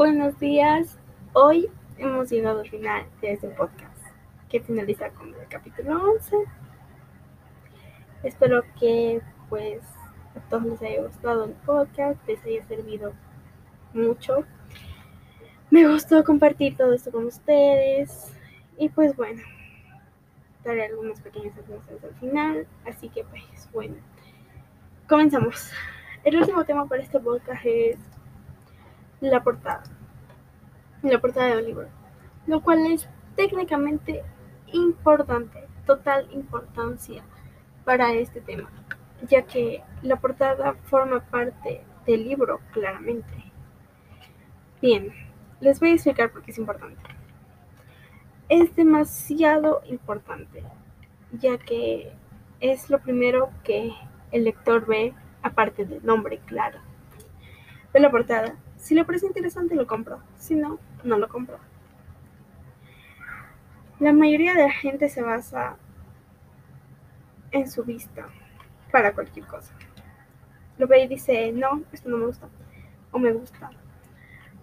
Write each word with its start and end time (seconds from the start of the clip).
Buenos 0.00 0.40
días. 0.40 0.96
Hoy 1.34 1.68
hemos 1.98 2.30
llegado 2.30 2.60
al 2.60 2.70
final 2.70 3.04
de 3.20 3.32
este 3.34 3.48
podcast, 3.48 4.00
que 4.48 4.58
finaliza 4.58 5.10
con 5.10 5.28
el 5.28 5.46
capítulo 5.46 6.02
11. 6.14 6.36
Espero 8.22 8.62
que 8.78 9.20
pues 9.50 9.82
a 10.34 10.40
todos 10.48 10.64
les 10.64 10.80
haya 10.80 11.02
gustado 11.02 11.44
el 11.44 11.50
podcast, 11.50 12.18
les 12.26 12.42
haya 12.46 12.66
servido 12.66 13.12
mucho. 13.92 14.46
Me 15.68 15.86
gustó 15.86 16.24
compartir 16.24 16.78
todo 16.78 16.94
esto 16.94 17.12
con 17.12 17.26
ustedes 17.26 18.32
y 18.78 18.88
pues 18.88 19.14
bueno, 19.16 19.42
daré 20.64 20.86
algunas 20.86 21.20
pequeñas 21.20 21.52
aclaraciones 21.58 22.04
al 22.04 22.14
final, 22.14 22.66
así 22.86 23.10
que 23.10 23.22
pues 23.24 23.68
bueno, 23.74 23.96
comenzamos. 25.06 25.70
El 26.24 26.36
último 26.36 26.64
tema 26.64 26.86
para 26.86 27.02
este 27.02 27.20
podcast 27.20 27.66
es 27.66 27.98
la 29.20 29.42
portada. 29.42 29.82
La 31.02 31.20
portada 31.20 31.56
del 31.56 31.66
libro. 31.66 31.88
Lo 32.46 32.60
cual 32.62 32.86
es 32.86 33.08
técnicamente 33.36 34.22
importante, 34.72 35.66
total 35.86 36.28
importancia 36.32 37.22
para 37.84 38.12
este 38.12 38.40
tema, 38.40 38.70
ya 39.28 39.42
que 39.42 39.82
la 40.02 40.16
portada 40.16 40.74
forma 40.84 41.20
parte 41.20 41.82
del 42.06 42.24
libro 42.24 42.60
claramente. 42.72 43.52
Bien, 44.80 45.12
les 45.60 45.80
voy 45.80 45.90
a 45.90 45.94
explicar 45.94 46.30
por 46.30 46.42
qué 46.42 46.50
es 46.52 46.58
importante. 46.58 47.02
Es 48.48 48.74
demasiado 48.74 49.82
importante, 49.86 50.64
ya 51.32 51.58
que 51.58 52.12
es 52.60 52.90
lo 52.90 52.98
primero 52.98 53.50
que 53.64 53.92
el 54.32 54.44
lector 54.44 54.86
ve 54.86 55.14
aparte 55.42 55.84
del 55.84 56.04
nombre, 56.04 56.40
claro. 56.46 56.78
De 57.92 58.00
la 58.00 58.10
portada. 58.10 58.56
Si 58.80 58.94
le 58.94 59.04
parece 59.04 59.26
interesante, 59.26 59.74
lo 59.74 59.86
compro. 59.86 60.20
Si 60.36 60.54
no, 60.54 60.78
no 61.04 61.18
lo 61.18 61.28
compro. 61.28 61.58
La 63.98 64.12
mayoría 64.12 64.54
de 64.54 64.62
la 64.62 64.72
gente 64.72 65.08
se 65.10 65.22
basa 65.22 65.76
en 67.52 67.70
su 67.70 67.84
vista 67.84 68.26
para 68.90 69.12
cualquier 69.12 69.46
cosa. 69.46 69.74
Lo 70.78 70.86
ve 70.86 71.04
y 71.04 71.08
dice, 71.08 71.52
no, 71.52 71.82
esto 71.92 72.08
no 72.08 72.16
me 72.16 72.26
gusta. 72.26 72.48
O 73.12 73.18
me 73.18 73.32
gusta. 73.32 73.70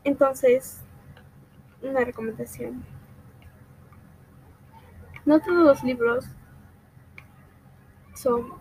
Entonces, 0.03 0.81
una 1.83 2.03
recomendación. 2.03 2.83
No 5.25 5.39
todos 5.39 5.63
los 5.63 5.83
libros 5.83 6.25
son 8.15 8.53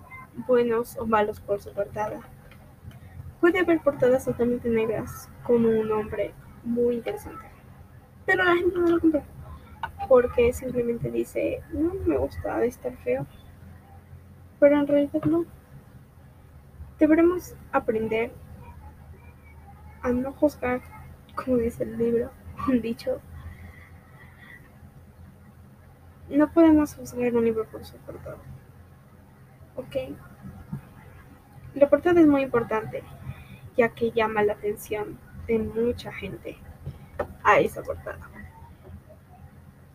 buenos 0.46 0.98
o 0.98 1.06
malos 1.06 1.40
por 1.40 1.62
su 1.62 1.72
portada. 1.72 2.20
Puede 3.40 3.60
haber 3.60 3.80
portadas 3.80 4.24
totalmente 4.24 4.68
negras 4.68 5.28
con 5.44 5.64
un 5.64 5.88
nombre 5.88 6.32
muy 6.64 6.96
interesante, 6.96 7.44
pero 8.24 8.44
la 8.44 8.56
gente 8.56 8.78
no 8.78 8.88
lo 8.88 9.00
compra 9.00 9.22
porque 10.08 10.52
simplemente 10.52 11.10
dice, 11.10 11.62
no 11.72 11.94
me 12.06 12.16
gusta 12.16 12.64
estar 12.64 12.96
feo, 12.98 13.26
pero 14.58 14.78
en 14.78 14.86
realidad 14.86 15.22
no. 15.24 15.44
Deberemos 16.98 17.54
aprender 17.72 18.32
a 20.02 20.10
no 20.10 20.32
juzgar, 20.32 20.80
como 21.34 21.58
dice 21.58 21.84
el 21.84 21.98
libro, 21.98 22.30
un 22.68 22.80
dicho. 22.82 23.20
No 26.30 26.50
podemos 26.52 26.94
juzgar 26.94 27.34
un 27.34 27.44
libro 27.44 27.64
por 27.66 27.84
su 27.84 27.96
portada. 27.98 28.38
¿ok? 29.76 29.96
La 31.74 31.88
portada 31.88 32.20
es 32.20 32.26
muy 32.26 32.42
importante, 32.42 33.02
ya 33.76 33.90
que 33.90 34.10
llama 34.10 34.42
la 34.42 34.54
atención 34.54 35.18
de 35.46 35.58
mucha 35.58 36.12
gente 36.12 36.56
a 37.42 37.60
esa 37.60 37.82
portada. 37.82 38.18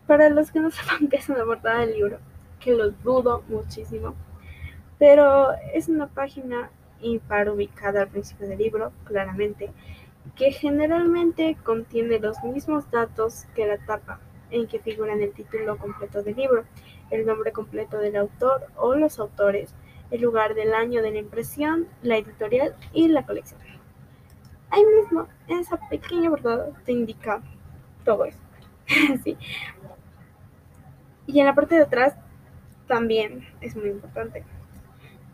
Para 0.08 0.30
los 0.30 0.52
que 0.52 0.60
no 0.60 0.72
sepan 0.72 1.08
qué 1.10 1.18
es 1.18 1.30
una 1.30 1.44
portada 1.46 1.80
del 1.80 1.94
libro, 1.94 2.20
que 2.60 2.72
lo 2.72 2.92
dudo 2.92 3.44
muchísimo, 3.48 4.16
pero 5.00 5.52
es 5.74 5.90
una 5.90 6.08
página 6.08 6.70
impar 7.02 7.50
ubicada 7.50 8.04
al 8.04 8.08
principio 8.10 8.48
del 8.48 8.60
libro, 8.60 8.92
claramente, 9.06 9.72
que 10.36 10.52
generalmente 10.52 11.58
contiene 11.64 12.20
los 12.20 12.42
mismos 12.44 12.90
datos 12.92 13.46
que 13.56 13.66
la 13.66 13.78
tapa, 13.78 14.20
en 14.52 14.68
que 14.68 14.80
figuran 14.80 15.22
el 15.22 15.32
título 15.32 15.78
completo 15.78 16.22
del 16.22 16.36
libro, 16.36 16.66
el 17.10 17.26
nombre 17.26 17.52
completo 17.52 17.98
del 17.98 18.16
autor 18.16 18.68
o 18.76 18.96
los 18.96 19.20
autores, 19.20 19.74
el 20.12 20.22
lugar 20.22 20.54
del 20.54 20.74
año 20.74 21.02
de 21.02 21.12
la 21.12 21.18
impresión, 21.18 21.88
la 22.04 22.18
editorial 22.18 22.76
y 22.94 23.08
la 23.08 23.26
colección. 23.26 23.60
Ahí 24.70 24.84
mismo, 24.86 25.28
en 25.48 25.60
esa 25.60 25.78
pequeña 25.90 26.30
portada, 26.30 26.70
te 26.86 26.92
indica 26.92 27.42
todo 28.04 28.26
eso. 28.26 28.40
sí. 29.24 29.38
Y 31.28 31.40
en 31.40 31.46
la 31.46 31.56
parte 31.56 31.76
de 31.76 31.84
atrás 31.84 32.16
también 32.88 33.48
es 33.62 33.76
muy 33.76 33.90
importante, 33.90 34.44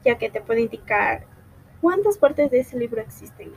ya 0.03 0.17
que 0.17 0.29
te 0.29 0.41
puede 0.41 0.61
indicar 0.61 1.25
cuántas 1.81 2.17
partes 2.17 2.51
de 2.51 2.59
ese 2.59 2.77
libro 2.77 3.01
existen, 3.01 3.51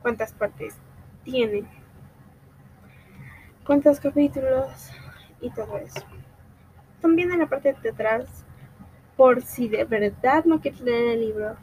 cuántas 0.00 0.32
partes 0.32 0.76
tiene, 1.24 1.64
cuántos 3.66 4.00
capítulos 4.00 4.90
y 5.40 5.50
todo 5.50 5.76
eso. 5.78 6.00
También 7.02 7.30
en 7.30 7.40
la 7.40 7.46
parte 7.46 7.74
de 7.74 7.90
atrás 7.90 8.46
por 9.18 9.42
si 9.42 9.68
de 9.68 9.84
verdad 9.84 10.44
no 10.44 10.60
quieres 10.60 10.80
leer 10.80 11.14
el 11.14 11.20
libro, 11.20 11.56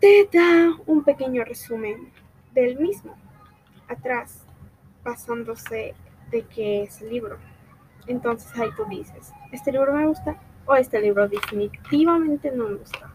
te 0.00 0.28
da 0.32 0.76
un 0.84 1.04
pequeño 1.04 1.44
resumen 1.44 2.12
del 2.52 2.76
mismo, 2.76 3.14
atrás, 3.86 4.44
basándose 5.04 5.94
de 6.32 6.42
qué 6.42 6.82
es 6.82 7.00
el 7.02 7.10
libro. 7.10 7.38
Entonces 8.08 8.50
ahí 8.58 8.70
tú 8.76 8.84
dices, 8.86 9.32
¿este 9.52 9.70
libro 9.70 9.92
me 9.92 10.08
gusta? 10.08 10.36
O 10.66 10.74
este 10.74 11.00
libro 11.00 11.28
definitivamente 11.28 12.50
no 12.50 12.68
me 12.68 12.74
gusta. 12.74 13.14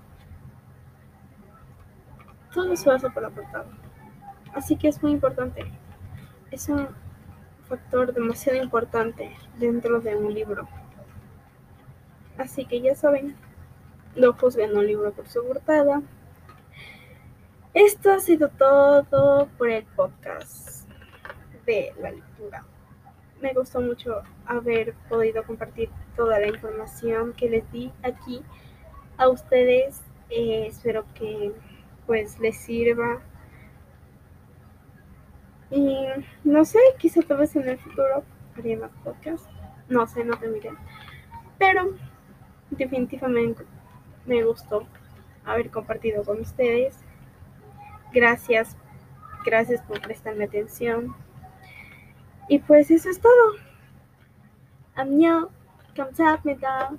Todo 2.54 2.74
se 2.78 2.90
basa 2.90 3.10
por 3.10 3.24
la 3.24 3.32
portada. 3.32 3.68
Así 4.54 4.78
que 4.78 4.88
es 4.88 5.04
muy 5.04 5.12
importante. 5.12 5.66
Es 6.52 6.70
un 6.70 6.88
factor 7.68 8.14
demasiado 8.14 8.64
importante 8.64 9.36
dentro 9.60 10.00
de 10.00 10.16
un 10.16 10.34
libro. 10.34 10.70
Así 12.38 12.66
que 12.66 12.82
ya 12.82 12.96
saben, 12.96 13.36
no 14.16 14.34
juzguen 14.34 14.76
un 14.76 14.86
libro 14.86 15.12
por 15.14 15.28
su 15.28 15.46
portada. 15.46 16.02
Esto 17.74 18.12
ha 18.14 18.20
sido 18.20 18.50
todo 18.50 19.48
por 19.58 19.70
el 19.70 19.84
podcast 19.84 20.90
de 21.66 21.94
la 22.00 22.12
lectura. 22.12 22.66
Me 23.42 23.54
gustó 23.54 23.82
mucho 23.82 24.22
haber 24.46 24.94
podido 25.10 25.44
compartir 25.44 25.90
toda 26.16 26.40
la 26.40 26.48
información 26.48 27.34
que 27.34 27.50
les 27.50 27.72
di 27.72 27.92
aquí 28.04 28.44
a 29.18 29.28
ustedes. 29.28 30.02
Eh, 30.30 30.68
espero 30.68 31.06
que 31.14 31.52
pues 32.06 32.40
les 32.40 32.58
sirva. 32.58 33.22
Y 35.70 36.06
no 36.44 36.64
sé, 36.64 36.80
quizá 36.98 37.22
tal 37.22 37.38
vez 37.38 37.56
en 37.56 37.68
el 37.68 37.78
futuro 37.78 38.24
haría 38.58 38.78
más 38.78 38.92
podcast. 39.04 39.46
No 39.90 40.08
sé, 40.08 40.24
no 40.24 40.38
te 40.38 40.48
miré. 40.48 40.72
Pero 41.58 41.94
definitivamente 42.75 43.65
me 44.27 44.45
gustó 44.45 44.87
haber 45.45 45.71
compartido 45.71 46.25
con 46.25 46.41
ustedes. 46.41 46.97
Gracias, 48.13 48.77
gracias 49.45 49.83
por 49.83 50.01
prestarme 50.01 50.45
atención. 50.45 51.15
Y 52.49 52.59
pues 52.59 52.91
eso 52.91 53.09
es 53.11 53.21
todo. 53.21 53.55
감사합니다. 55.95 56.93